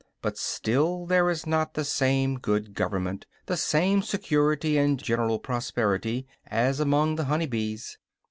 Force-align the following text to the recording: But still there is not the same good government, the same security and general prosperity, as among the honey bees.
But 0.23 0.35
still 0.35 1.05
there 1.05 1.29
is 1.29 1.45
not 1.45 1.75
the 1.75 1.85
same 1.85 2.39
good 2.39 2.73
government, 2.73 3.27
the 3.45 3.55
same 3.55 4.01
security 4.01 4.75
and 4.75 4.97
general 4.97 5.37
prosperity, 5.37 6.25
as 6.47 6.79
among 6.79 7.17
the 7.17 7.25
honey 7.25 7.45
bees. 7.45 7.99